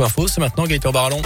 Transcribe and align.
Info, 0.00 0.28
c'est 0.28 0.40
maintenant 0.40 0.64
Gaëtan 0.64 0.92
Barallon. 0.92 1.22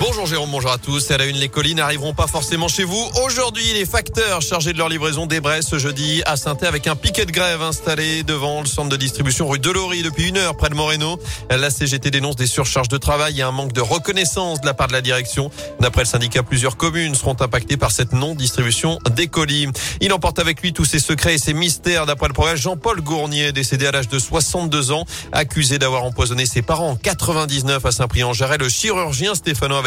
Bonjour 0.00 0.26
Jérôme, 0.26 0.50
bonjour 0.52 0.70
à 0.70 0.78
tous. 0.78 1.10
À 1.10 1.18
la 1.18 1.26
une, 1.26 1.36
les 1.38 1.48
colis 1.48 1.74
n'arriveront 1.74 2.14
pas 2.14 2.28
forcément 2.28 2.68
chez 2.68 2.84
vous. 2.84 3.04
Aujourd'hui, 3.24 3.64
les 3.74 3.84
facteurs 3.84 4.42
chargés 4.42 4.72
de 4.72 4.78
leur 4.78 4.88
livraison 4.88 5.26
débraient 5.26 5.60
ce 5.60 5.76
jeudi 5.76 6.22
à 6.24 6.36
saint 6.36 6.56
avec 6.62 6.86
un 6.86 6.94
piquet 6.94 7.26
de 7.26 7.32
grève 7.32 7.62
installé 7.62 8.22
devant 8.22 8.60
le 8.60 8.66
centre 8.66 8.90
de 8.90 8.96
distribution 8.96 9.48
rue 9.48 9.58
Delory 9.58 10.04
depuis 10.04 10.28
une 10.28 10.36
heure 10.36 10.56
près 10.56 10.70
de 10.70 10.76
Moreno. 10.76 11.18
La 11.50 11.70
CGT 11.70 12.12
dénonce 12.12 12.36
des 12.36 12.46
surcharges 12.46 12.86
de 12.88 12.96
travail 12.96 13.40
et 13.40 13.42
un 13.42 13.50
manque 13.50 13.72
de 13.72 13.80
reconnaissance 13.80 14.60
de 14.60 14.66
la 14.66 14.74
part 14.74 14.86
de 14.86 14.92
la 14.92 15.00
direction. 15.00 15.50
D'après 15.80 16.02
le 16.02 16.06
syndicat, 16.06 16.44
plusieurs 16.44 16.76
communes 16.76 17.16
seront 17.16 17.36
impactées 17.40 17.76
par 17.76 17.90
cette 17.90 18.12
non-distribution 18.12 19.00
des 19.10 19.26
colis. 19.26 19.66
Il 20.00 20.12
emporte 20.12 20.38
avec 20.38 20.62
lui 20.62 20.72
tous 20.72 20.84
ses 20.84 21.00
secrets 21.00 21.34
et 21.34 21.38
ses 21.38 21.54
mystères. 21.54 22.06
D'après 22.06 22.28
le 22.28 22.34
progrès, 22.34 22.56
Jean-Paul 22.56 23.00
Gournier, 23.00 23.50
décédé 23.50 23.86
à 23.88 23.90
l'âge 23.90 24.08
de 24.08 24.20
62 24.20 24.92
ans, 24.92 25.04
accusé 25.32 25.80
d'avoir 25.80 26.04
empoisonné 26.04 26.46
ses 26.46 26.62
parents 26.62 26.90
en 26.90 26.96
99 26.96 27.84
à 27.84 27.90
Saint-Prix-en-Jarret. 27.90 28.58
Le 28.58 28.68
chirurgien 28.68 29.34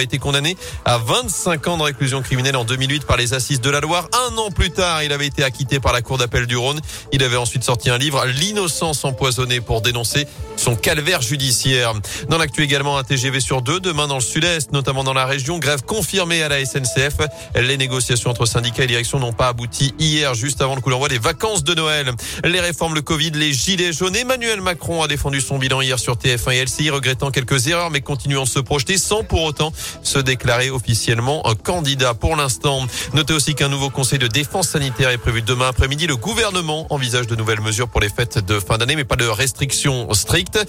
stéphanois 0.02 0.12
été 0.12 0.18
condamné 0.20 0.58
à 0.86 0.98
25 0.98 1.68
ans 1.68 1.78
de 1.78 1.84
réclusion 1.84 2.22
criminelle 2.22 2.56
en 2.56 2.66
2008 2.66 3.06
par 3.06 3.18
les 3.18 3.34
assises 3.34 3.62
de 3.62 3.70
la 3.70 3.80
Loire. 3.80 4.08
Un 4.14 4.38
an 4.38 4.52
plus 4.52 4.72
tard, 4.72 5.04
il 5.04 5.14
avait 5.14 5.28
été 5.28 5.44
acquitté 5.44 5.80
par 5.80 5.94
la 5.94 6.02
cour 6.02 6.18
d'appel 6.18 6.48
du 6.48 6.58
Rhône. 6.58 6.80
Il 7.12 7.24
avait 7.24 7.38
ensuite 7.38 7.64
sorti 7.64 7.90
un 7.90 7.98
livre, 7.98 8.26
L'innocence 8.26 9.06
empoisonnée, 9.06 9.62
pour 9.62 9.82
dénoncer 9.82 10.28
son 10.58 10.76
calvaire 10.76 11.22
judiciaire. 11.22 11.94
Dans 12.30 12.38
l'actu 12.38 12.64
également, 12.64 12.98
un 12.98 13.04
TGV 13.04 13.40
sur 13.40 13.62
deux, 13.62 13.80
demain 13.80 14.08
dans 14.08 14.16
le 14.16 14.22
sud-est, 14.22 14.72
notamment 14.72 15.04
dans 15.04 15.14
la 15.14 15.26
région. 15.26 15.60
Grève 15.60 15.84
confirmée 15.84 16.44
à 16.44 16.50
la 16.50 16.64
SNCF. 16.64 17.18
Les 17.56 17.78
négociations 17.78 18.30
entre 18.30 18.46
syndicats 18.46 18.84
et 18.84 18.88
direction 18.88 19.20
n'ont 19.20 19.34
pas 19.34 19.48
abouti 19.48 19.94
hier, 20.00 20.34
juste 20.34 20.62
avant 20.62 20.76
le 20.76 20.82
coup 20.82 20.90
d'envoi 20.90 21.10
des 21.10 21.20
vacances 21.20 21.64
de 21.64 21.74
Noël. 21.74 22.12
Les 22.44 22.60
réformes, 22.60 22.96
le 22.96 23.02
Covid, 23.02 23.32
les 23.32 23.54
gilets 23.54 23.94
jaunes. 23.94 24.16
Emmanuel 24.16 24.62
Macron 24.62 25.04
a 25.04 25.08
défendu 25.08 25.42
son 25.42 25.58
bilan 25.58 25.82
hier 25.82 26.00
sur 26.00 26.16
TF1 26.16 26.54
et 26.54 26.66
LCI, 26.66 26.90
regrettant 26.90 27.32
quelques 27.32 27.68
erreurs, 27.68 27.92
mais 27.92 28.02
continuant 28.02 28.44
de 28.44 28.50
se 28.50 28.60
projeter 28.60 28.98
sans 28.98 29.24
pour 29.24 29.44
autant 29.44 29.74
se 30.04 30.20
déclarer 30.20 30.70
officiellement 30.70 31.48
un 31.48 31.56
candidat 31.56 32.14
pour 32.14 32.36
l'instant. 32.36 32.86
Notez 33.14 33.34
aussi 33.34 33.56
qu'un 33.56 33.70
nouveau 33.70 33.90
conseil 33.90 34.20
de 34.20 34.28
défense 34.28 34.70
sanitaire 34.70 35.10
est 35.10 35.18
prévu 35.18 35.42
demain 35.42 35.68
après-midi. 35.70 36.08
Le 36.08 36.18
gouvernement 36.18 36.88
envisage 36.90 37.28
de 37.28 37.36
nouvelles 37.36 37.62
mesures 37.62 37.88
pour 37.88 38.02
les 38.02 38.10
fêtes 38.10 38.40
de 38.40 38.60
fin 38.60 38.78
d'année, 38.78 38.96
mais 38.96 39.04
pas 39.04 39.16
de 39.16 39.28
restrictions 39.28 40.14
strictes, 40.14 40.60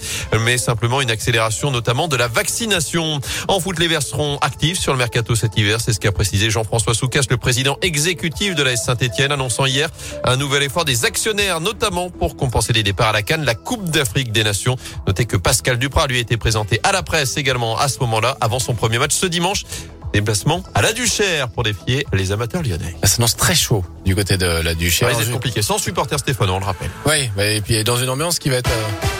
mais 0.41 0.57
simplement 0.57 1.01
une 1.01 1.11
accélération 1.11 1.71
notamment 1.71 2.07
de 2.07 2.15
la 2.15 2.27
vaccination. 2.27 3.19
En 3.47 3.59
foot, 3.59 3.79
les 3.79 3.87
Verts 3.87 4.03
seront 4.03 4.37
actifs 4.39 4.79
sur 4.79 4.91
le 4.91 4.97
mercato 4.97 5.35
cet 5.35 5.57
hiver. 5.57 5.79
C'est 5.81 5.93
ce 5.93 5.99
qu'a 5.99 6.11
précisé 6.11 6.49
Jean-François 6.49 6.93
Soucas, 6.93 7.23
le 7.29 7.37
président 7.37 7.77
exécutif 7.81 8.55
de 8.55 8.63
la 8.63 8.75
Saint-Etienne, 8.75 9.31
annonçant 9.31 9.65
hier 9.65 9.89
un 10.23 10.35
nouvel 10.35 10.63
effort 10.63 10.85
des 10.85 11.05
actionnaires, 11.05 11.61
notamment 11.61 12.09
pour 12.09 12.35
compenser 12.35 12.73
les 12.73 12.83
départs 12.83 13.09
à 13.09 13.13
la 13.13 13.21
Cannes, 13.21 13.45
la 13.45 13.55
Coupe 13.55 13.89
d'Afrique 13.89 14.31
des 14.31 14.43
Nations. 14.43 14.75
Notez 15.07 15.25
que 15.25 15.37
Pascal 15.37 15.77
Duprat 15.77 16.07
lui 16.07 16.17
a 16.17 16.21
été 16.21 16.37
présenté 16.37 16.79
à 16.83 16.91
la 16.91 17.03
presse 17.03 17.37
également 17.37 17.77
à 17.77 17.87
ce 17.87 17.99
moment-là, 17.99 18.37
avant 18.41 18.59
son 18.59 18.73
premier 18.73 18.99
match 18.99 19.12
ce 19.13 19.25
dimanche. 19.25 19.63
Déplacement 20.13 20.61
à 20.75 20.83
la 20.83 20.93
Duchère 20.93 21.49
pour 21.49 21.63
défier 21.63 22.05
les 22.13 22.31
amateurs 22.31 22.61
lyonnais. 22.61 22.95
Ça 23.01 23.09
s'annonce 23.09 23.35
très 23.35 23.55
chaud 23.55 23.83
du 24.05 24.15
côté 24.15 24.37
de 24.37 24.45
la 24.45 24.75
Duchère. 24.75 25.09
c'est 25.17 25.31
compliqué. 25.31 25.63
Sans 25.63 25.79
supporter 25.79 26.19
Stéphane, 26.19 26.51
on 26.51 26.59
le 26.59 26.65
rappelle. 26.65 26.91
Oui, 27.07 27.31
et 27.39 27.61
puis 27.61 27.83
dans 27.83 27.97
une 27.97 28.09
ambiance 28.09 28.37
qui 28.37 28.49
va 28.49 28.57
être... 28.57 28.69
Euh, 28.69 29.12